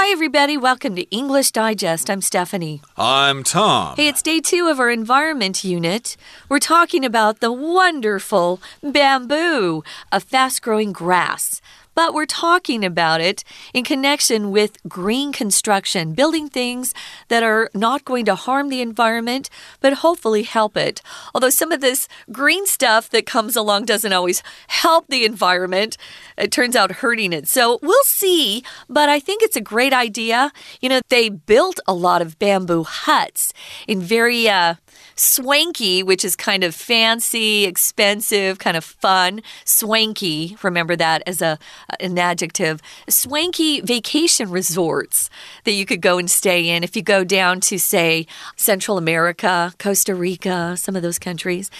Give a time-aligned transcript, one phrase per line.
[0.00, 0.56] Hi, everybody.
[0.56, 2.08] Welcome to English Digest.
[2.08, 2.82] I'm Stephanie.
[2.96, 3.96] I'm Tom.
[3.96, 6.16] Hey, it's day two of our environment unit.
[6.48, 9.82] We're talking about the wonderful bamboo,
[10.12, 11.60] a fast growing grass
[11.98, 13.42] but we're talking about it
[13.74, 16.94] in connection with green construction, building things
[17.26, 19.50] that are not going to harm the environment,
[19.80, 21.02] but hopefully help it.
[21.34, 25.96] Although some of this green stuff that comes along doesn't always help the environment,
[26.36, 27.48] it turns out hurting it.
[27.48, 30.52] So we'll see, but I think it's a great idea.
[30.80, 33.52] You know, they built a lot of bamboo huts
[33.88, 34.74] in very, uh,
[35.18, 39.42] Swanky, which is kind of fancy, expensive, kind of fun.
[39.64, 41.56] Swanky, remember that as a uh,
[42.00, 42.80] an adjective.
[43.08, 45.28] Swanky vacation resorts
[45.64, 49.72] that you could go and stay in if you go down to say Central America,
[49.78, 51.70] Costa Rica, some of those countries.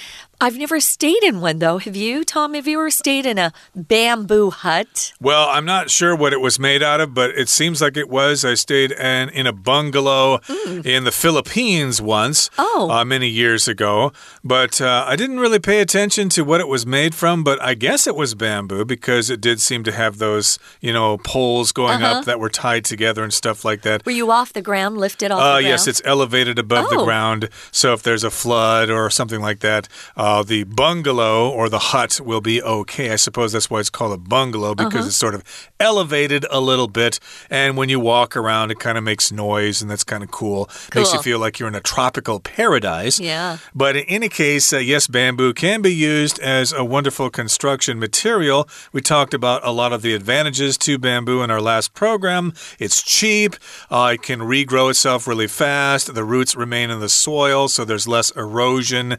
[0.41, 1.78] I've never stayed in one though.
[1.78, 2.55] Have you, Tom?
[2.55, 5.12] Have you ever stayed in a bamboo hut?
[5.20, 8.09] Well, I'm not sure what it was made out of, but it seems like it
[8.09, 8.45] was.
[8.45, 10.87] I stayed in, in a bungalow mm.
[10.87, 12.89] in the Philippines once, oh.
[12.89, 14.12] Uh, many years ago.
[14.45, 17.75] But uh, I didn't really pay attention to what it was made from, but I
[17.75, 22.00] guess it was bamboo because it did seem to have those, you know, poles going
[22.00, 22.19] uh -huh.
[22.19, 24.05] up that were tied together and stuff like that.
[24.06, 25.67] Were you off the ground, lifted off uh, the ground?
[25.67, 26.97] Yes, it's elevated above oh.
[26.97, 27.48] the ground.
[27.73, 31.79] So if there's a flood or something like that, uh, uh, the bungalow or the
[31.79, 33.11] hut will be okay.
[33.11, 35.07] I suppose that's why it's called a bungalow because uh -huh.
[35.09, 35.43] it's sort of
[35.81, 37.20] elevated a little bit.
[37.51, 40.65] And when you walk around, it kind of makes noise, and that's kind of cool.
[40.67, 41.03] cool.
[41.03, 43.23] Makes you feel like you're in a tropical paradise.
[43.23, 43.57] Yeah.
[43.75, 48.69] But in any case, uh, yes, bamboo can be used as a wonderful construction material.
[48.92, 52.53] We talked about a lot of the advantages to bamboo in our last program.
[52.79, 53.53] It's cheap,
[53.91, 58.07] uh, it can regrow itself really fast, the roots remain in the soil, so there's
[58.07, 59.17] less erosion.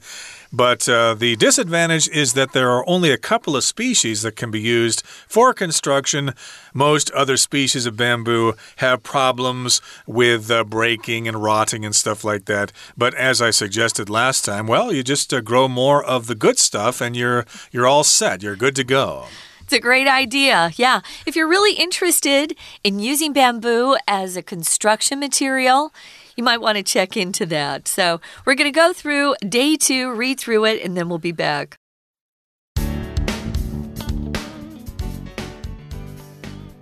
[0.52, 4.50] But uh, the disadvantage is that there are only a couple of species that can
[4.50, 6.34] be used for construction.
[6.74, 12.46] Most other species of bamboo have problems with uh, breaking and rotting and stuff like
[12.46, 12.72] that.
[12.98, 16.58] But as I suggested last time, well, you just uh, grow more of the good
[16.58, 18.42] stuff and you're you're all set.
[18.42, 19.26] You're good to go.
[19.62, 20.72] It's a great idea.
[20.78, 21.02] Yeah.
[21.28, 25.94] If you're really interested in using bamboo as a construction material,
[26.40, 27.86] you might want to check into that.
[27.86, 31.34] So we're going to go through day two, read through it, and then we'll be
[31.34, 31.78] back.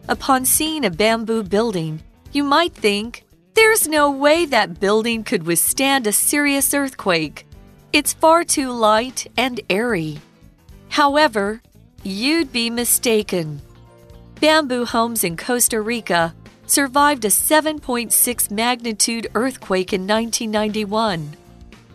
[0.08, 3.26] Upon seeing a bamboo building, you might think,
[3.56, 7.48] there's no way that building could withstand a serious earthquake.
[7.92, 10.20] It's far too light and airy.
[10.90, 11.64] However,
[12.04, 13.62] you'd be mistaken.
[14.40, 16.36] Bamboo homes in Costa Rica
[16.68, 21.36] survived a 7.6 magnitude earthquake in 1991.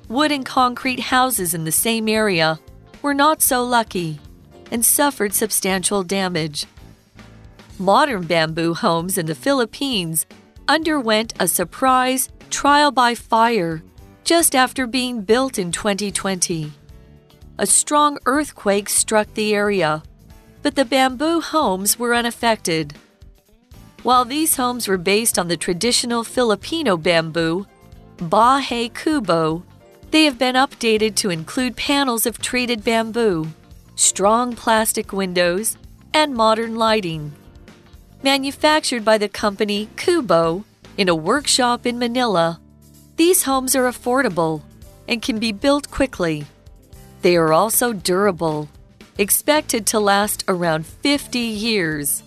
[0.09, 2.59] Wood and concrete houses in the same area
[3.03, 4.19] were not so lucky
[4.71, 6.67] and suffered substantial damage.
[7.79, 10.27] Modern bamboo homes in the Philippines
[10.69, 13.83] underwent a surprise trial by fire
[14.25, 16.73] just after being built in 2020.
[17.59, 20.03] A strong earthquake struck the area,
[20.63, 22.95] but the bamboo homes were unaffected.
[24.03, 27.67] While these homes were based on the traditional Filipino bamboo,
[28.17, 29.63] Bahay Kubo,
[30.11, 33.49] they have been updated to include panels of treated bamboo,
[33.95, 35.77] strong plastic windows,
[36.13, 37.33] and modern lighting.
[38.25, 40.65] Manufactured by the company Kubo
[40.97, 42.61] in a workshop in Manila,
[43.17, 44.63] these homes are affordable
[45.07, 46.45] and can be built quickly.
[47.23, 48.69] They are also durable,
[49.17, 52.25] expected to last around 50 years.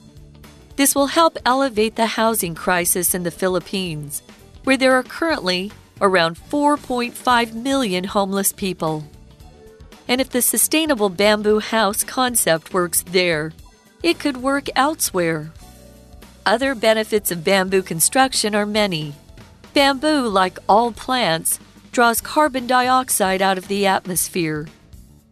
[0.75, 4.21] This will help elevate the housing crisis in the Philippines,
[4.65, 5.71] where there are currently
[6.01, 9.05] around 4.5 million homeless people.
[10.07, 13.53] And if the sustainable bamboo house concept works there,
[14.03, 15.51] it could work elsewhere.
[16.45, 19.15] Other benefits of bamboo construction are many.
[19.73, 21.59] Bamboo, like all plants,
[21.93, 24.67] draws carbon dioxide out of the atmosphere.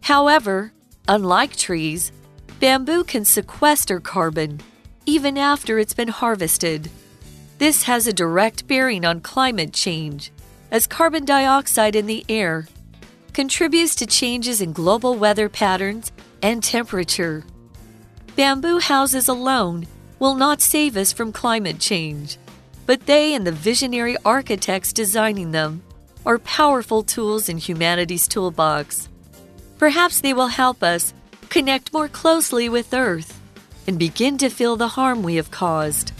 [0.01, 0.71] However,
[1.07, 2.13] unlike trees,
[2.59, 4.61] bamboo can sequester carbon
[5.05, 6.89] even after it's been harvested.
[7.57, 10.31] This has a direct bearing on climate change,
[10.71, 12.67] as carbon dioxide in the air
[13.33, 16.11] contributes to changes in global weather patterns
[16.41, 17.43] and temperature.
[18.35, 19.87] Bamboo houses alone
[20.19, 22.37] will not save us from climate change,
[22.85, 25.81] but they and the visionary architects designing them
[26.25, 29.09] are powerful tools in humanity's toolbox.
[29.77, 31.13] Perhaps they will help us
[31.49, 33.39] connect more closely with Earth
[33.87, 36.11] and begin to feel the harm we have caused.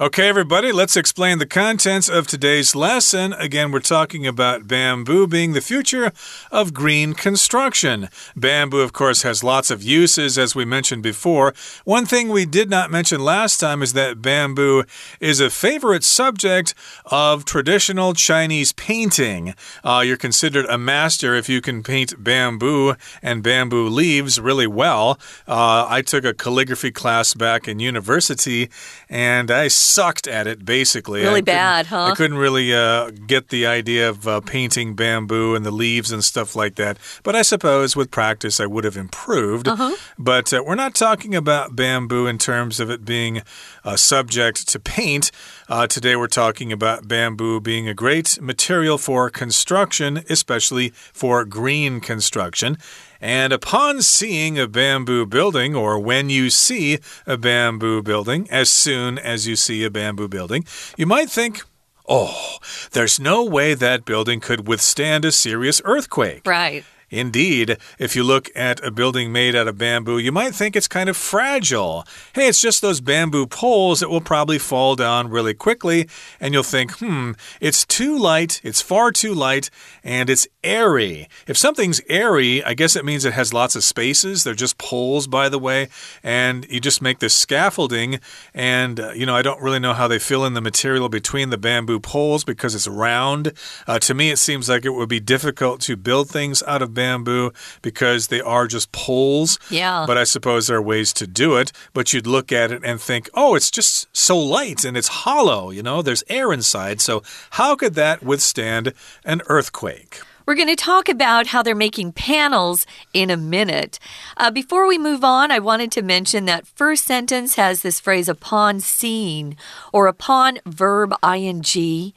[0.00, 3.32] Okay, everybody, let's explain the contents of today's lesson.
[3.34, 6.10] Again, we're talking about bamboo being the future
[6.50, 8.08] of green construction.
[8.34, 11.54] Bamboo, of course, has lots of uses, as we mentioned before.
[11.84, 14.82] One thing we did not mention last time is that bamboo
[15.20, 16.74] is a favorite subject
[17.06, 19.54] of traditional Chinese painting.
[19.84, 25.20] Uh, you're considered a master if you can paint bamboo and bamboo leaves really well.
[25.46, 28.70] Uh, I took a calligraphy class back in university,
[29.08, 31.22] and I sucked at it, basically.
[31.22, 32.06] Really bad, huh?
[32.06, 36.24] I couldn't really uh, get the idea of uh, painting bamboo and the leaves and
[36.24, 36.98] stuff like that.
[37.22, 39.68] But I suppose with practice, I would have improved.
[39.68, 39.94] Uh -huh.
[40.18, 43.42] But uh, we're not talking about bamboo in terms of it being
[43.84, 45.30] uh, subject to paint.
[45.68, 52.00] Uh, today, we're talking about bamboo being a great material for construction, especially for green
[52.00, 52.76] construction.
[53.24, 59.18] And upon seeing a bamboo building, or when you see a bamboo building, as soon
[59.18, 60.66] as you see a bamboo building,
[60.98, 61.62] you might think,
[62.06, 62.58] Oh,
[62.92, 66.42] there's no way that building could withstand a serious earthquake.
[66.44, 66.84] Right.
[67.14, 70.88] Indeed, if you look at a building made out of bamboo, you might think it's
[70.88, 72.04] kind of fragile.
[72.34, 76.08] Hey, it's just those bamboo poles that will probably fall down really quickly,
[76.40, 79.70] and you'll think, hmm, it's too light, it's far too light,
[80.02, 81.28] and it's airy.
[81.46, 84.42] If something's airy, I guess it means it has lots of spaces.
[84.42, 85.88] They're just poles, by the way,
[86.24, 88.18] and you just make this scaffolding,
[88.52, 91.50] and, uh, you know, I don't really know how they fill in the material between
[91.50, 93.52] the bamboo poles because it's round.
[93.86, 96.92] Uh, to me, it seems like it would be difficult to build things out of
[96.92, 97.52] bamboo bamboo
[97.82, 99.58] because they are just poles.
[99.70, 100.04] Yeah.
[100.06, 101.72] But I suppose there are ways to do it.
[101.92, 105.70] But you'd look at it and think, oh, it's just so light and it's hollow,
[105.70, 107.00] you know, there's air inside.
[107.00, 110.20] So how could that withstand an earthquake?
[110.46, 113.98] We're going to talk about how they're making panels in a minute.
[114.36, 118.28] Uh, before we move on, I wanted to mention that first sentence has this phrase
[118.28, 119.56] upon seeing
[119.90, 122.12] or upon verb ing.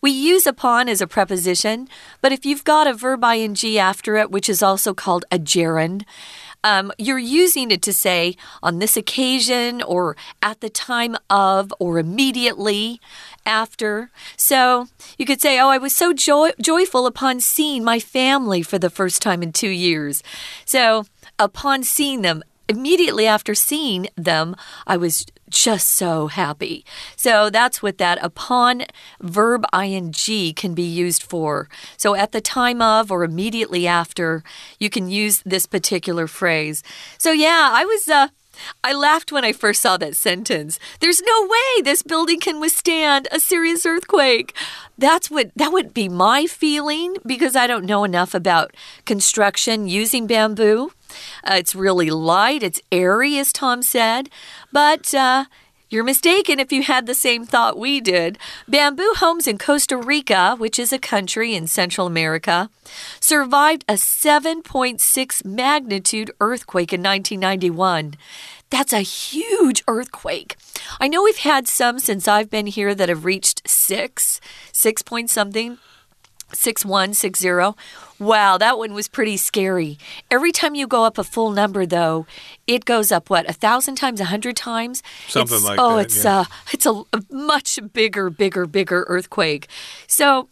[0.00, 1.88] We use upon as a preposition,
[2.20, 6.04] but if you've got a verb ing after it, which is also called a gerund,
[6.64, 11.98] um, you're using it to say on this occasion or at the time of or
[11.98, 13.00] immediately
[13.46, 14.10] after.
[14.36, 18.78] So you could say, Oh, I was so joy joyful upon seeing my family for
[18.78, 20.22] the first time in two years.
[20.64, 21.06] So
[21.38, 24.56] upon seeing them, immediately after seeing them,
[24.86, 26.84] I was just so happy.
[27.16, 28.84] So that's what that upon
[29.20, 30.12] verb ing
[30.54, 31.68] can be used for.
[31.96, 34.42] So at the time of or immediately after,
[34.78, 36.82] you can use this particular phrase.
[37.18, 38.28] So yeah, I was uh
[38.82, 40.78] I laughed when I first saw that sentence.
[41.00, 44.54] There's no way this building can withstand a serious earthquake.
[44.96, 48.74] That's what that would be my feeling because I don't know enough about
[49.04, 50.92] construction using bamboo.
[51.44, 54.28] Uh, it's really light, it's airy, as Tom said,
[54.72, 55.44] but uh,
[55.90, 58.38] you're mistaken if you had the same thought we did.
[58.66, 62.68] Bamboo homes in Costa Rica, which is a country in Central America,
[63.20, 68.16] survived a 7.6 magnitude earthquake in 1991.
[68.68, 70.56] That's a huge earthquake.
[71.00, 74.42] I know we've had some since I've been here that have reached six,
[74.72, 75.78] six point something.
[76.52, 77.76] 6160.
[78.18, 79.98] Wow, that one was pretty scary.
[80.30, 82.26] Every time you go up a full number, though,
[82.66, 85.02] it goes up what a thousand times, a hundred times.
[85.28, 86.06] Something it's, like oh, that.
[86.06, 86.40] it's yeah.
[86.40, 89.68] uh, it's a, a much bigger, bigger, bigger earthquake.
[90.06, 90.48] So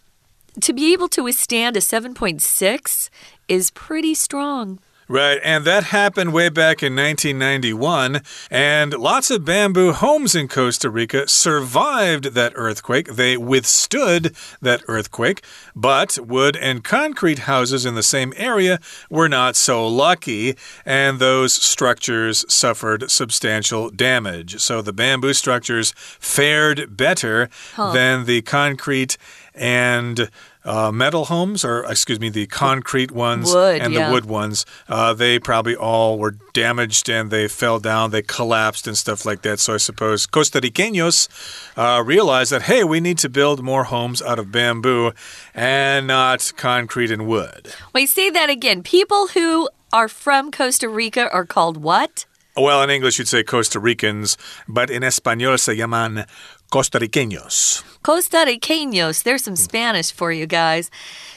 [0.60, 3.10] to be able to withstand a 7.6
[3.48, 4.78] is pretty strong.
[5.08, 8.22] Right, and that happened way back in 1991.
[8.50, 13.14] And lots of bamboo homes in Costa Rica survived that earthquake.
[13.14, 15.44] They withstood that earthquake.
[15.76, 21.52] But wood and concrete houses in the same area were not so lucky, and those
[21.52, 24.60] structures suffered substantial damage.
[24.60, 27.92] So the bamboo structures fared better huh.
[27.92, 29.16] than the concrete
[29.54, 30.30] and
[30.66, 34.08] uh, metal homes, or excuse me, the concrete ones wood, and yeah.
[34.08, 38.86] the wood ones, uh, they probably all were damaged and they fell down, they collapsed
[38.86, 39.60] and stuff like that.
[39.60, 41.28] So I suppose Costa Ricanos
[41.76, 45.12] uh, realized that, hey, we need to build more homes out of bamboo
[45.54, 47.72] and not concrete and wood.
[47.94, 48.82] Wait, say that again.
[48.82, 52.26] People who are from Costa Rica are called what?
[52.58, 56.26] Well, in English, you'd say Costa Ricans, but in Espanol se llaman
[56.70, 57.82] Costarriqueños.
[58.02, 59.22] Costarriqueños.
[59.22, 60.90] There's some Spanish for you guys.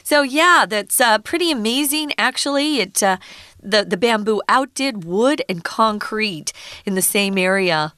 [0.04, 2.14] So yeah, that's uh, pretty amazing.
[2.18, 3.18] Actually, it uh,
[3.62, 6.52] the the bamboo outdid wood and concrete
[6.86, 7.94] in the same area.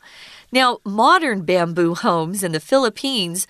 [0.51, 3.47] Now, modern bamboo homes in the Philippines.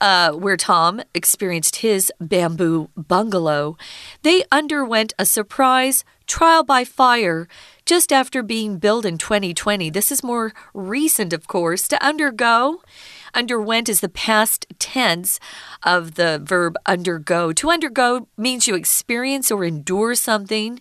[0.00, 3.78] Uh, where Tom experienced his bamboo bungalow,
[4.22, 7.48] they underwent a surprise trial by fire
[7.86, 9.90] just after being built in 2020.
[9.90, 11.88] This is more recent, of course.
[11.88, 12.82] To undergo,
[13.34, 15.38] underwent is the past tense
[15.82, 17.52] of the verb undergo.
[17.52, 20.80] To undergo means you experience or endure something.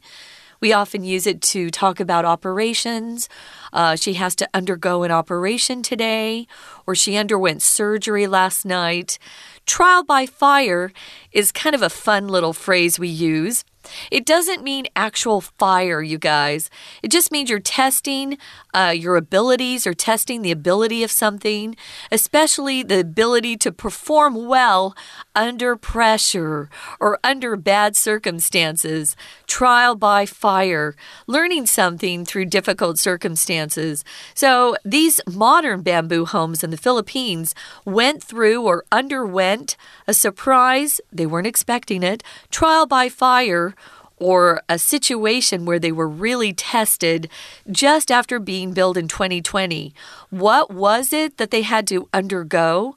[0.60, 3.28] We often use it to talk about operations.
[3.74, 6.48] Uh, she has to undergo an operation today,
[6.88, 9.20] or she underwent surgery last night.
[9.66, 10.94] Trial by fire
[11.34, 13.66] is kind of a fun little phrase we use.
[14.12, 16.70] It doesn't mean actual fire, you guys.
[17.02, 18.38] It just means you're testing
[18.74, 21.76] uh, your abilities or testing the ability of something,
[22.12, 24.96] especially the ability to perform well
[25.36, 29.16] under pressure or under bad circumstances.
[29.48, 30.96] Trial by fire,
[31.28, 34.04] learning something through difficult circumstances.
[34.34, 39.76] So, these modern bamboo homes in the Philippines went through or underwent
[40.08, 43.74] a surprise, they weren't expecting it, trial by fire
[44.18, 47.30] or a situation where they were really tested
[47.70, 49.94] just after being built in 2020.
[50.30, 52.96] What was it that they had to undergo?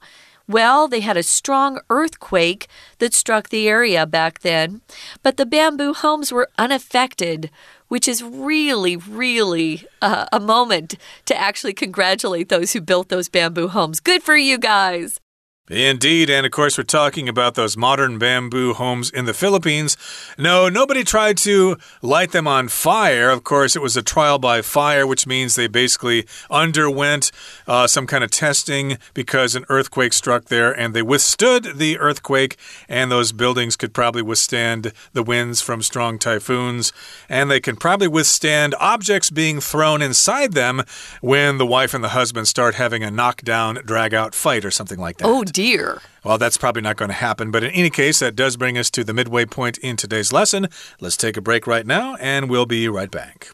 [0.48, 4.80] Well, they had a strong earthquake that struck the area back then,
[5.22, 7.50] but the bamboo homes were unaffected,
[7.88, 13.68] which is really, really uh, a moment to actually congratulate those who built those bamboo
[13.68, 13.98] homes.
[13.98, 15.18] Good for you guys!
[15.68, 19.96] Indeed, and of course, we're talking about those modern bamboo homes in the Philippines.
[20.38, 23.30] No, nobody tried to light them on fire.
[23.30, 27.32] Of course, it was a trial by fire, which means they basically underwent
[27.66, 32.56] uh, some kind of testing because an earthquake struck there and they withstood the earthquake,
[32.88, 36.92] and those buildings could probably withstand the winds from strong typhoons,
[37.28, 40.84] and they can probably withstand objects being thrown inside them
[41.20, 45.00] when the wife and the husband start having a knockdown, drag out fight or something
[45.00, 45.26] like that.
[45.26, 46.02] Oh, dear.
[46.22, 48.90] Well, that's probably not going to happen, but in any case, that does bring us
[48.90, 50.68] to the midway point in today's lesson.
[51.00, 53.52] Let's take a break right now, and we'll be right back.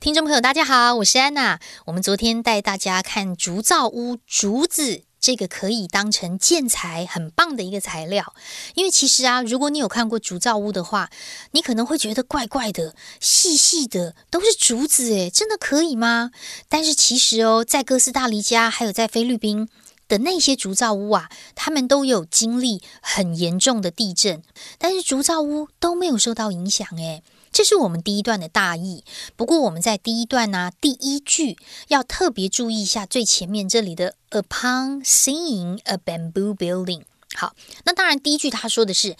[0.00, 1.60] 听众朋友，大家好，我是安娜。
[1.84, 8.34] 我们昨天带大家看竹造屋，竹子这个可以当成建材，很棒的一个材料。
[8.74, 11.10] 因为其实啊，如果你有看过竹造屋的话，
[11.50, 16.30] 你可能会觉得怪怪的、细细的，都是竹子，诶，真的可以吗？
[16.70, 19.68] 但是其实哦，在哥斯达黎加还有在菲律宾，
[20.10, 24.42] 的那些竹造屋啊，他们都有经历很严重的地震，
[24.76, 26.84] 但是竹造屋都没有受到影响。
[26.96, 29.04] 诶，这是我们第一段的大意。
[29.36, 37.02] 不过我们在第一段呢，第一句要特别注意一下最前面这里的 upon seeing a bamboo building。
[37.36, 39.16] 好，那当然第一句他说的是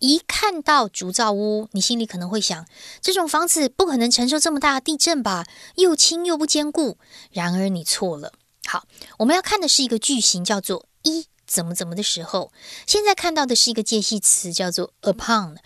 [0.00, 2.66] 一看到竹造屋，你心里可能会想，
[3.00, 5.46] 这种房子不可能承受这么大的地震吧？
[5.76, 6.98] 又轻又不坚固。
[7.30, 8.32] 然而你错了。
[8.66, 8.86] 好，
[9.18, 12.52] 我们要看的是一个句型，叫做一怎么怎么的时候。
[12.86, 15.56] 现在看到的是一个介系词，叫做 upon，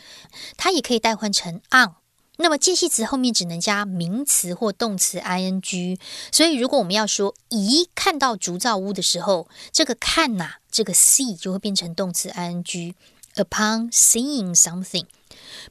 [0.57, 1.95] 它也可以代换成 on。
[2.41, 5.99] 那么介系词后面只能加名词或动词 ing。
[6.31, 12.95] 所以如果我们要说一看到竹造屋的时候，这个看呐，这个 see 就会变成动词 ing。
[13.35, 15.07] upon seeing something。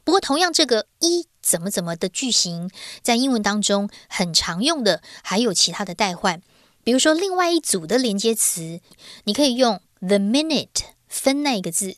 [0.02, 2.70] 不过同样这个一怎么怎么的句型，
[3.02, 6.42] 在英文当中很常用的还有其他的代换。
[6.88, 8.80] 比如说，另外一组的连接词，
[9.24, 11.96] 你可以用 the minute 分那个字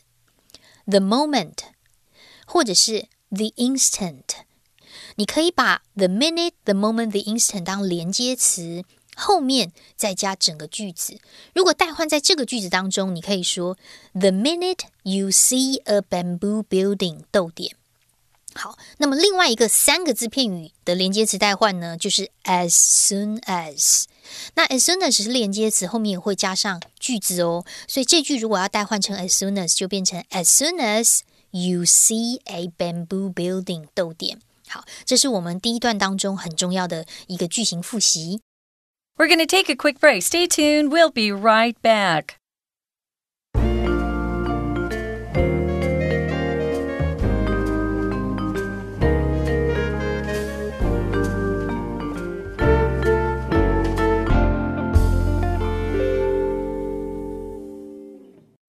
[0.84, 1.58] ，the moment，
[2.44, 4.24] 或者是 the instant。
[5.14, 8.82] 你可以把 the minute、the moment、the instant 当连接词，
[9.14, 11.20] 后面再加整个句子。
[11.54, 13.78] 如果代换在这个句子当中，你可以说
[14.12, 17.76] the minute you see a bamboo building，逗点。
[18.54, 24.04] 好，那么另外一个三个字片语的连接词代换呢，就是 as soon as。
[24.54, 27.64] 那 as soon as 是连接词，后面也会加上句子哦。
[27.86, 34.40] 所以这句如果要代换成 as soon as，就变成 as soon as you see a bamboo building，逗点。
[34.68, 38.40] 好，这是我们第一段当中很重要的一个句型复习。
[39.16, 40.22] We're going to take a quick break.
[40.22, 40.88] Stay tuned.
[40.88, 42.39] We'll be right back.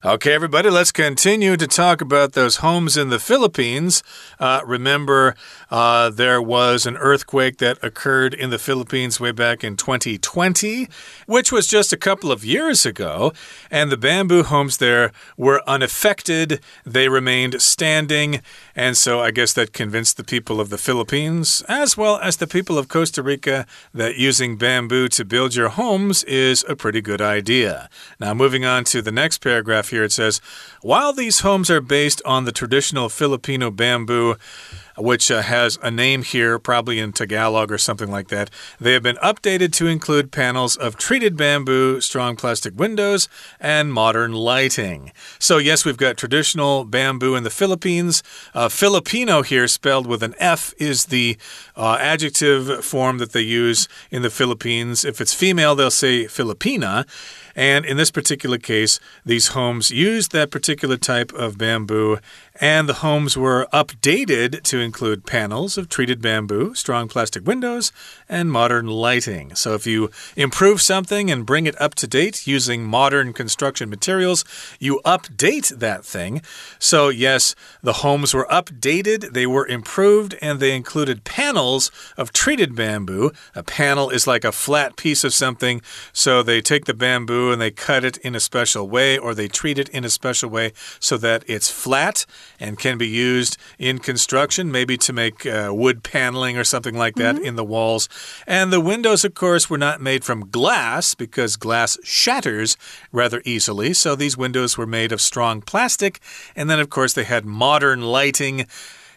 [0.03, 4.01] Okay, everybody, let's continue to talk about those homes in the Philippines.
[4.39, 5.35] Uh, remember,
[5.69, 10.87] uh, there was an earthquake that occurred in the Philippines way back in 2020,
[11.27, 13.31] which was just a couple of years ago,
[13.69, 16.61] and the bamboo homes there were unaffected.
[16.83, 18.41] They remained standing,
[18.75, 22.47] and so I guess that convinced the people of the Philippines, as well as the
[22.47, 27.21] people of Costa Rica, that using bamboo to build your homes is a pretty good
[27.21, 27.87] idea.
[28.19, 30.41] Now, moving on to the next paragraph here, it says,
[30.81, 34.35] While these homes are based on the traditional Filipino bamboo,
[34.97, 38.49] which uh, has a name here, probably in Tagalog or something like that.
[38.79, 43.29] They have been updated to include panels of treated bamboo, strong plastic windows,
[43.59, 45.11] and modern lighting.
[45.39, 48.23] So, yes, we've got traditional bamboo in the Philippines.
[48.53, 51.37] Uh, Filipino here, spelled with an F, is the
[51.75, 55.05] uh, adjective form that they use in the Philippines.
[55.05, 57.05] If it's female, they'll say Filipina.
[57.55, 62.17] And in this particular case, these homes used that particular type of bamboo
[62.61, 67.91] and the homes were updated to include panels of treated bamboo, strong plastic windows,
[68.29, 69.55] and modern lighting.
[69.55, 74.45] So if you improve something and bring it up to date using modern construction materials,
[74.79, 76.43] you update that thing.
[76.77, 82.75] So, yes, the homes were updated, they were improved, and they included panels of treated
[82.75, 83.31] bamboo.
[83.55, 85.81] A panel is like a flat piece of something,
[86.13, 86.93] so they take the
[87.41, 90.09] bamboo and they cut it in a special way, or they treat it in a
[90.09, 92.25] special way so that it's flat
[92.59, 97.15] and can be used in construction, maybe to make uh, wood paneling or something like
[97.15, 97.47] that mm -hmm.
[97.47, 98.09] in the walls.
[98.47, 102.77] And the windows, of course, were not made from glass because glass shatters
[103.11, 103.93] rather easily.
[103.93, 106.19] So these windows were made of strong plastic.
[106.55, 108.67] And then, of course, they had modern lighting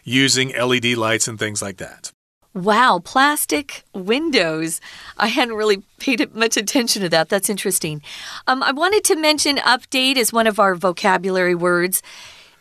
[0.03, 2.14] using LED lights and things like that.
[2.55, 4.79] Wow, plastic windows.
[5.17, 7.27] I hadn't really paid much attention to that.
[7.27, 8.01] That's interesting.
[8.47, 12.01] Um, I wanted to mention update as one of our vocabulary words.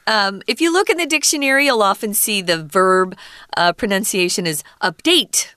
[0.08, 3.16] Um, if you look in the dictionary, you'll often see the verb
[3.56, 5.54] uh, pronunciation is update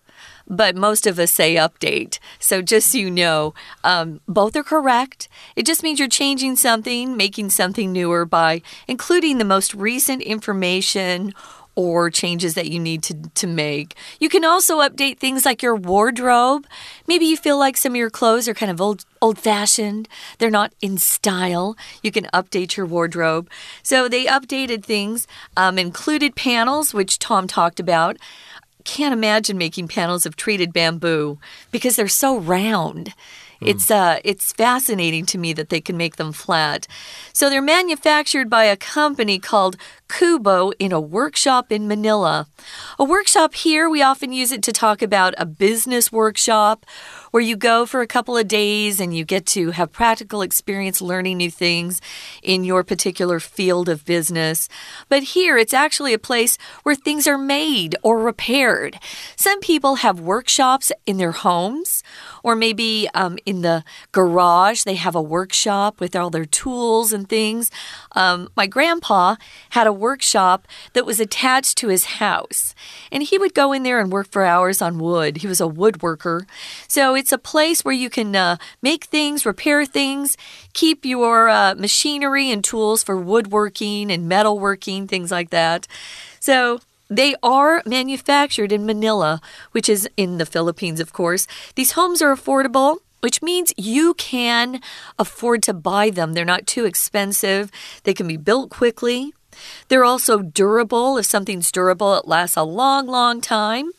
[0.50, 2.20] but most of us say update.
[2.40, 3.54] So just so you know,
[3.84, 5.28] um, both are correct.
[5.56, 11.34] It just means you're changing something, making something newer by including the most recent information
[11.78, 13.96] or changes that you need to, to make.
[14.20, 16.66] You can also update things like your wardrobe.
[17.08, 20.08] Maybe you feel like some of your clothes are kind of old old fashioned,
[20.38, 21.78] they're not in style.
[22.04, 23.50] You can update your wardrobe.
[23.84, 28.18] So they updated things, um, included panels, which Tom talked about.
[28.84, 31.38] Can't imagine making panels of treated bamboo
[31.72, 33.14] because they're so round.
[33.62, 33.68] Mm.
[33.70, 36.88] It's uh, it's fascinating to me that they can make them flat.
[37.34, 39.78] So they're manufactured by a company called
[40.10, 42.48] Kubo in a workshop in Manila.
[42.98, 46.86] A workshop here, we often use it to talk about a business workshop
[47.32, 51.02] where you go for a couple of days and you get to have practical experience
[51.02, 52.02] learning new things
[52.42, 54.70] in your particular field of business.
[55.10, 58.98] But here, it's actually a place where things are made or repaired.
[59.36, 62.02] Some people have workshops in their homes
[62.48, 63.84] or maybe um, in the
[64.14, 67.70] garage, they have a workshop with all their tools and things.
[68.14, 69.36] Um, my grandpa
[69.72, 72.74] had a workshop that was attached to his house,
[73.12, 75.38] and he would go in there and work for hours on wood.
[75.38, 76.48] He was a woodworker.
[76.88, 80.38] So it's a place where you can uh, make things, repair things,
[80.72, 85.86] keep your uh, machinery and tools for woodworking and metalworking, things like that.
[86.40, 89.42] So they are manufactured in Manila,
[89.72, 91.48] which is in the Philippines, of course.
[91.76, 94.80] These homes are affordable which means you can
[95.18, 96.34] afford to buy them.
[96.34, 97.72] They're not too expensive.
[98.04, 99.34] They can be built quickly.
[99.88, 101.18] They're also durable.
[101.18, 103.92] If something's durable, it lasts a long, long time.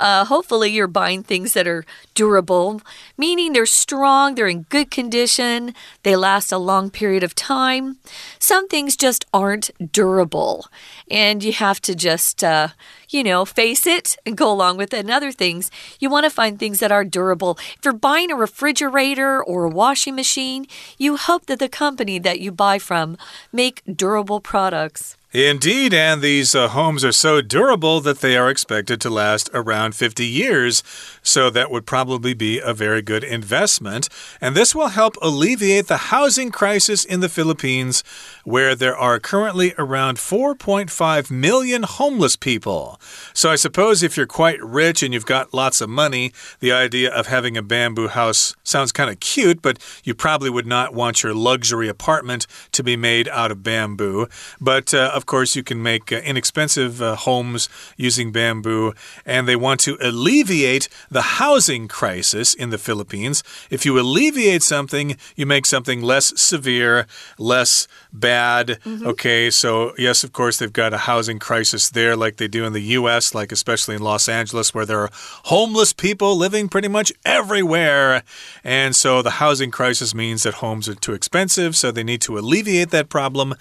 [0.00, 2.80] Uh, hopefully, you're buying things that are durable,
[3.16, 7.98] meaning they're strong, they're in good condition, they last a long period of time.
[8.38, 10.66] Some things just aren't durable,
[11.10, 12.68] and you have to just, uh,
[13.10, 15.00] you know, face it and go along with it.
[15.00, 17.58] And other things, you want to find things that are durable.
[17.76, 20.66] If you're buying a refrigerator or a washing machine,
[20.96, 23.18] you hope that the company that you buy from
[23.52, 25.17] make durable products.
[25.30, 29.94] Indeed, and these uh, homes are so durable that they are expected to last around
[29.94, 30.82] 50 years.
[31.22, 34.08] So that would probably be a very good investment.
[34.40, 38.02] And this will help alleviate the housing crisis in the Philippines,
[38.44, 42.98] where there are currently around 4.5 million homeless people.
[43.34, 47.12] So I suppose if you're quite rich and you've got lots of money, the idea
[47.12, 51.22] of having a bamboo house sounds kind of cute, but you probably would not want
[51.22, 54.26] your luxury apartment to be made out of bamboo.
[54.58, 58.94] But uh, of course, you can make uh, inexpensive uh, homes using bamboo,
[59.26, 63.42] and they want to alleviate the housing crisis in the Philippines.
[63.68, 68.78] If you alleviate something, you make something less severe, less bad.
[68.84, 69.06] Mm -hmm.
[69.06, 72.72] Okay, so yes, of course, they've got a housing crisis there, like they do in
[72.72, 75.10] the U.S., like especially in Los Angeles, where there are
[75.44, 78.22] homeless people living pretty much everywhere.
[78.64, 82.38] And so the housing crisis means that homes are too expensive, so they need to
[82.38, 83.54] alleviate that problem.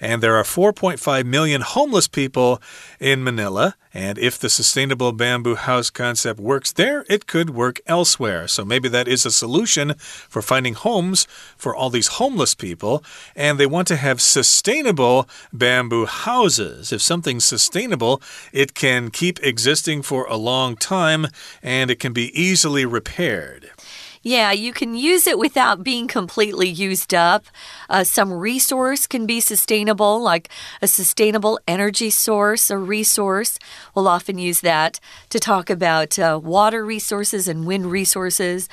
[0.00, 2.62] And there are 4.5 million homeless people
[3.00, 3.74] in Manila.
[3.92, 8.46] And if the sustainable bamboo house concept works there, it could work elsewhere.
[8.46, 13.02] So maybe that is a solution for finding homes for all these homeless people.
[13.34, 16.92] And they want to have sustainable bamboo houses.
[16.92, 21.26] If something's sustainable, it can keep existing for a long time
[21.62, 23.70] and it can be easily repaired.
[24.28, 27.46] Yeah, you can use it without being completely used up.
[27.88, 30.50] Uh, some resource can be sustainable, like
[30.82, 33.58] a sustainable energy source or resource.
[33.94, 38.68] We'll often use that to talk about uh, water resources and wind resources.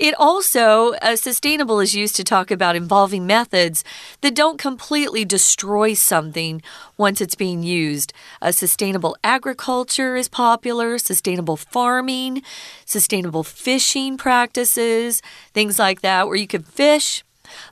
[0.00, 3.84] It also, uh, sustainable is used to talk about involving methods
[4.22, 6.62] that don't completely destroy something
[6.96, 8.14] once it's being used.
[8.40, 12.40] Uh, sustainable agriculture is popular, sustainable farming,
[12.86, 15.20] sustainable fishing practices,
[15.52, 17.22] things like that, where you could fish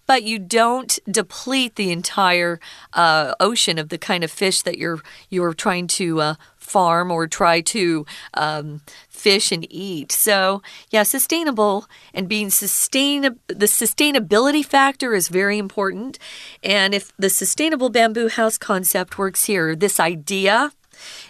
[0.06, 2.60] but you don't deplete the entire
[2.92, 7.26] uh, ocean of the kind of fish that you're you're trying to uh, farm or
[7.26, 10.12] try to um, fish and eat.
[10.12, 16.18] So, yeah, sustainable and being sustain the sustainability factor is very important.
[16.62, 20.72] And if the sustainable bamboo house concept works here, this idea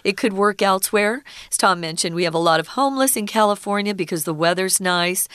[0.03, 1.23] it could work elsewhere.
[1.51, 5.27] As Tom mentioned, we have a lot of homeless in California because the weather's nice.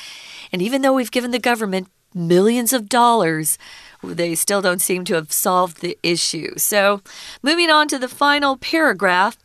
[0.53, 3.59] And even though we've given the government millions of dollars,
[4.03, 6.57] they still don't seem to have solved the issue.
[6.57, 7.01] So,
[7.43, 9.37] moving on to the final paragraph.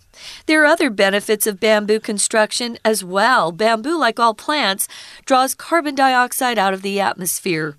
[0.47, 3.53] There are other benefits of bamboo construction as well.
[3.53, 4.87] Bamboo, like all plants,
[5.25, 7.77] draws carbon dioxide out of the atmosphere.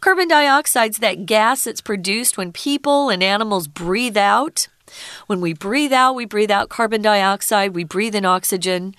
[0.00, 4.68] Carbon dioxide is that gas that's produced when people and animals breathe out.
[5.26, 8.94] When we breathe out, we breathe out carbon dioxide, we breathe in oxygen,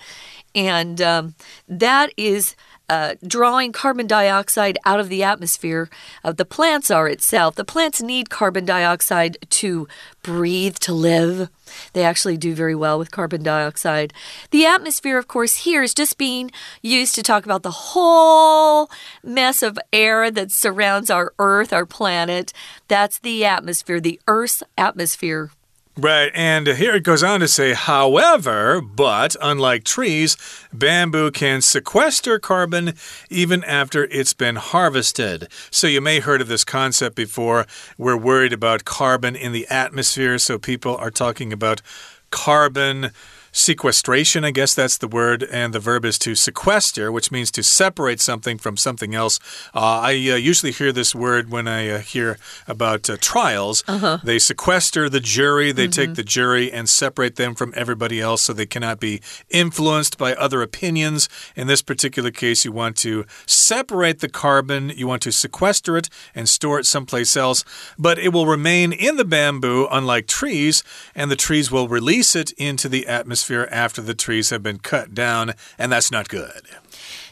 [0.56, 1.36] and um,
[1.68, 2.56] that is
[2.90, 5.90] uh, drawing carbon dioxide out of the atmosphere.
[6.24, 7.56] Uh, the plants are itself.
[7.56, 9.88] The plants need carbon dioxide to
[10.22, 11.50] breathe, to live.
[11.94, 14.14] They actually do very well with carbon dioxide.
[14.52, 18.90] The atmosphere, of course, here is just being used to talk about the whole
[19.24, 22.54] mess of air that surrounds our Earth, our planet.
[22.88, 25.52] That's the atmosphere, the Earth's atmosphere.
[25.96, 30.36] Right, and here it goes on to say, however, but unlike trees,
[30.74, 32.96] bamboo can sequester carbon
[33.30, 35.50] even after it's been harvested.
[35.70, 37.68] So you may have heard of this concept before.
[37.96, 41.84] We're worried about carbon in the atmosphere, so people are talking about
[42.32, 43.12] carbon
[43.54, 47.64] sequestration, I guess that's the word, and the verb is to sequester, which means to
[47.64, 49.40] separate something from something else.
[49.74, 52.38] Uh, I uh, usually hear this word when I uh, hear
[52.68, 53.84] about uh, trials.
[53.88, 54.20] -huh.
[54.24, 55.96] They sequester the jury, they mm -hmm.
[55.96, 56.16] take mm-hmm.
[56.16, 60.62] the jury and separate them from everybody else so they cannot be influenced by other
[60.62, 61.30] opinions.
[61.56, 66.10] In this particular case, you want to separate the carbon, you want to sequester it
[66.36, 67.64] and store it someplace else,
[67.98, 70.84] but it will remain in the bamboo, unlike trees,
[71.16, 74.80] and the trees will release it into the atmosphere atmosphere after the trees have been
[74.80, 76.62] cut down, and that's not good.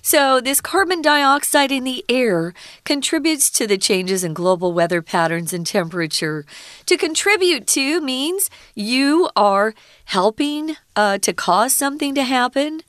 [0.02, 5.54] So, this carbon dioxide in the air contributes to the changes in global weather patterns
[5.54, 6.46] and temperature.
[6.88, 9.74] To contribute to means you are
[10.06, 12.82] helping uh, to cause something to happen.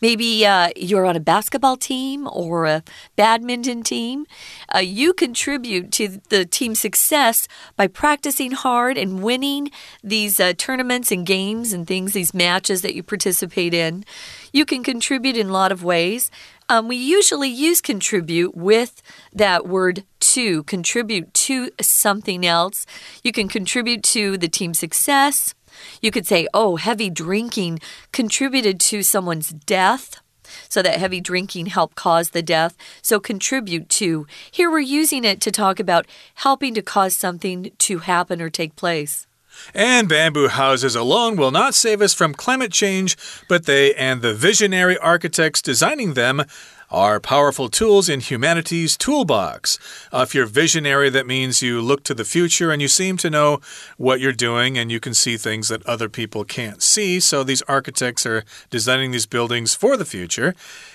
[0.00, 2.82] Maybe uh, you're on a basketball team or a
[3.16, 4.26] badminton team.
[4.74, 9.70] Uh, you contribute to the team's success by practicing hard and winning
[10.02, 14.04] these uh, tournaments and games and things, these matches that you participate in.
[14.52, 16.30] You can contribute in a lot of ways.
[16.68, 22.86] Um, we usually use contribute with that word to, contribute to something else.
[23.24, 25.52] You can contribute to the team's success.
[26.00, 27.80] You could say, oh, heavy drinking
[28.12, 30.20] contributed to someone's death.
[30.68, 32.76] So that heavy drinking helped cause the death.
[33.02, 34.26] So contribute to.
[34.50, 38.76] Here we're using it to talk about helping to cause something to happen or take
[38.76, 39.26] place.
[39.74, 43.16] And bamboo houses alone will not save us from climate change,
[43.48, 46.44] but they and the visionary architects designing them
[46.90, 49.78] are powerful tools in humanity's toolbox.
[50.12, 53.30] Uh, if you're visionary, that means you look to the future and you seem to
[53.30, 53.60] know
[53.96, 57.20] what you're doing and you can see things that other people can't see.
[57.20, 60.54] So these architects are designing these buildings for the future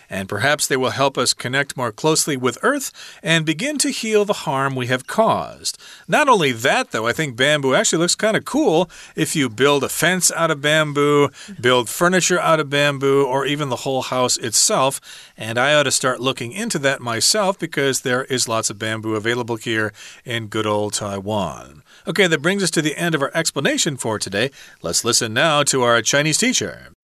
[0.09, 2.91] and perhaps they will help us connect more closely with Earth
[3.23, 5.81] and begin to heal the harm we have caused.
[6.07, 9.83] Not only that, though, I think bamboo actually looks kind of cool if you build
[9.83, 11.29] a fence out of bamboo,
[11.59, 15.01] build furniture out of bamboo, or even the whole house itself.
[15.37, 19.55] And I to start looking into that myself because there is lots of bamboo available
[19.55, 19.93] here
[20.25, 21.83] in good old Taiwan.
[22.07, 24.51] Okay, that brings us to the end of our explanation for today.
[24.81, 26.94] Let's listen now to our Chinese teacher.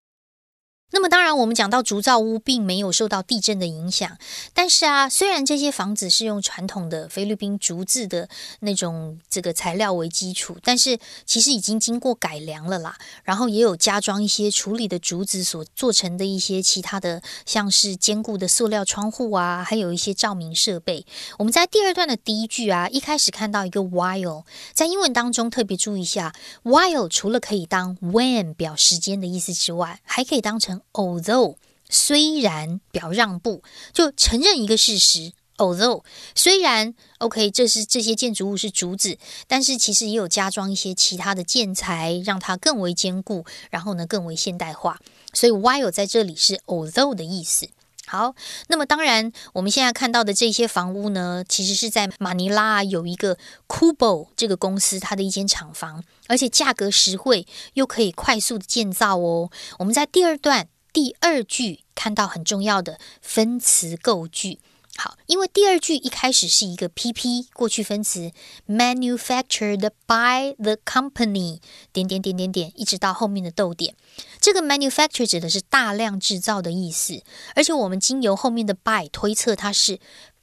[0.92, 4.18] 那么当然，我们讲到竹造屋并没有受到地震的影响，
[4.52, 8.28] 但是啊，虽然这些房子是用传统的菲律宾竹子的
[8.60, 12.96] 那种这个材料为基础，但是其实已经经过改良了啦。
[13.24, 21.06] 然后也有加装一些处理的竹子所做成的一些其他的，像是坚固的塑料窗户啊，还有一些照明设备。
[21.38, 31.56] 我们在第二段的第一句啊，一开始看到一个 while，在英文当中特别注意一下，while 除了可以当 when 表时间的意思之外，还可以当成 Although
[31.88, 35.32] 虽然表让步，就承认一个事实。
[35.58, 36.02] Although
[36.34, 44.98] 虽然 OK，这是这些建筑物是竹子，但是其实也有加装一些其他的建材，让它更为坚固，然后呢更为现代化。
[45.32, 47.68] 所以 while 在这里是 although 的意思。
[48.12, 48.34] 好，
[48.68, 59.50] 那么当然我们现在看到的这些房屋呢，其实是在马尼拉有一个 Kubo 这个公司它的一间厂房，而且价格实惠，又可以快速的建造哦。
[59.78, 60.68] 我们在第二段。
[60.92, 64.58] 第二句看到很重要的分词构句，
[64.96, 68.30] 好，因为第二句一开始是一个 PP 过去分词
[68.68, 71.60] ，manufactured by the company，
[71.92, 73.96] 点点点点点，一直到后面的逗点。
[74.40, 77.22] 这个 manufacture 指的是大量制造的意思，
[77.54, 79.98] 而且我们经由后面的 by 推测它是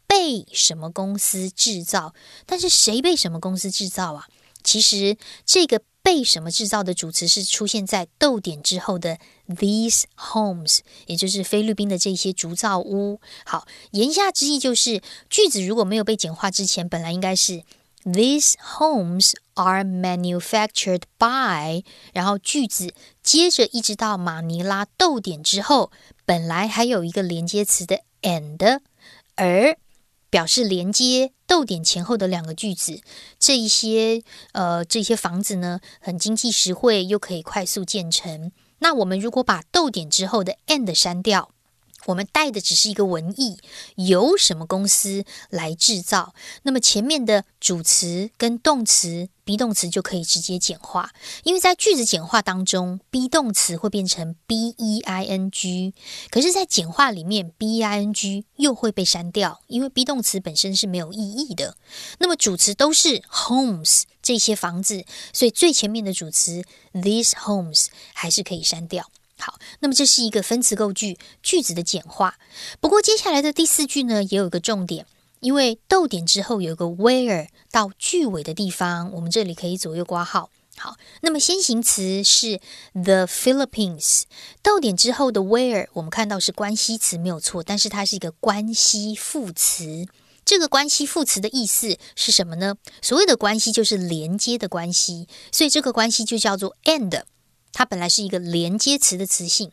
[0.07, 2.13] 被什么公司制造，
[2.45, 4.27] 但是谁被什么公司制造啊？
[4.63, 5.81] 其实这个。
[6.01, 13.19] 被什么制造的主词是出现在逗点之后的 these homes，也就是菲律宾的这些竹造屋。
[13.45, 17.63] 好，言下之意就是句子如果没有被简化之前，本来应该是
[18.05, 21.83] these homes are manufactured by，
[22.13, 25.91] 然后句子接着一直到马尼拉逗点之后，
[26.25, 28.79] 本来还有一个连接词的 and，
[29.35, 29.77] 而。
[30.31, 33.01] 表示连接逗点前后的两个句子，
[33.39, 38.51] 这一些呃这些房子呢，很经济实惠，又可以快速建成。
[38.79, 41.51] 那我们如果把逗点之后的 and 删掉。
[42.05, 43.57] 我们带的只是一个文意，
[43.95, 46.33] 由什么公司来制造？
[46.63, 51.11] 那么前面的主词跟动词 be 动词就可以直接简化，
[51.43, 55.93] 因为在句子简化当中，be 动词会变成 b e i n g，
[56.31, 61.75] 可是，在简化里面 b i n g 又会被删掉，因为 be 动词本身是没有意义的。
[62.19, 66.63] 那么主词都是 homes 这些房子，所以最前面的主词
[66.93, 69.09] these homes 还是可以删掉。
[69.39, 72.37] 好，那么这是一个分词构句句子的简化。
[72.79, 75.07] 不过接下来的第四句呢，也有一个重点，
[75.39, 80.51] 因为逗点之后有一个 where 到句尾的地方，我们这里可以左右挂号。
[80.77, 82.59] 好，那么先行词是
[82.93, 84.25] the Philippines，
[84.61, 90.05] 逗点之后的 where 我们看到是关系词没有错，但是它是一个关系副词。
[90.49, 92.73] 这个关系副词的意思是什么呢？
[93.03, 97.21] 所谓的关系就是连接的关系，所以这个关系就叫做 and。
[97.71, 99.71] 它本来是一个连接词的词性，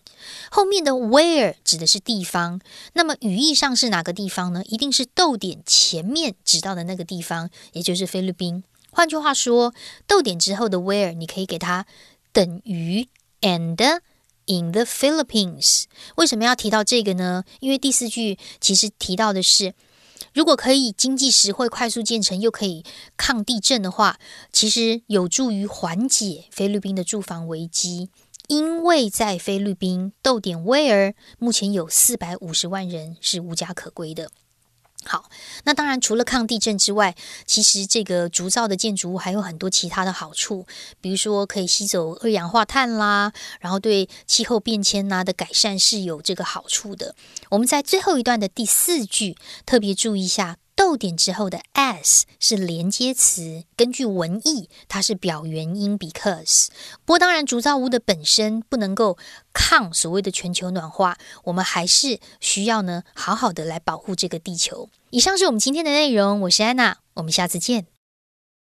[0.51, 2.61] 后面的 where 指的是地方，
[2.93, 4.63] 那么语义上是哪个地方呢？
[4.67, 8.63] 一定是逗点前面指到的那个地方，也就是菲律宾。
[8.91, 9.73] 换句话说，
[10.07, 11.87] 逗点之后的 where 你可以给它
[12.35, 13.09] 等于
[13.41, 14.01] and
[14.45, 15.85] in the Philippines。
[16.17, 17.45] 为什么要提到这个呢？
[17.61, 19.73] 因为第四句其实提到的是。
[20.37, 22.85] 如果可以经济实惠、快速建成，又可以
[23.17, 24.19] 抗地震的话，
[24.53, 28.11] 其实有助于缓解菲律宾的住房危机。
[28.47, 34.31] 因为在菲律宾，豆点威尔目前有四百五十万人是无家可归的。
[35.07, 35.31] 好，
[35.63, 37.15] 那当然，除了抗地震之外，
[37.47, 40.67] 其实这个竹造的建筑物还有很多其他的好处，
[41.01, 47.15] 比如说可以吸走二氧化碳啦，然后对气候变迁呐的改善是有这个好处的。
[47.51, 50.57] 我们在最后一段的第四句特别注意一下。
[50.77, 56.67] 逗点之后的 as 是连接词，根据文意，它是表原因 because。
[57.05, 59.17] 不过当然，竹造屋的本身不能够
[59.55, 64.91] 抗所谓的全球暖化，我们还是需要呢，好好的来保护这个地球。
[65.11, 67.87] 以上是我们今天的内容，我是安娜，我们下次见。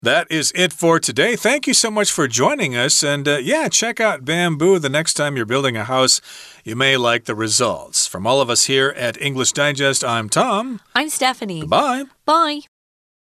[0.00, 1.34] That is it for today.
[1.34, 3.02] Thank you so much for joining us.
[3.02, 6.20] And uh, yeah, check out Bamboo the next time you're building a house.
[6.64, 8.06] You may like the results.
[8.06, 10.80] From all of us here at English Digest, I'm Tom.
[10.94, 11.66] I'm Stephanie.
[11.66, 12.04] Bye.
[12.24, 12.60] Bye.